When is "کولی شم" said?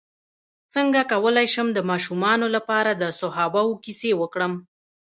1.11-1.67